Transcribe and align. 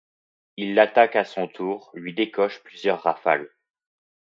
Il 0.57 0.73
l'attaque 0.73 1.15
à 1.15 1.23
son 1.25 1.47
tour, 1.47 1.91
lui 1.93 2.15
décoche 2.15 2.63
plusieurs 2.63 3.03
rafales. 3.03 3.51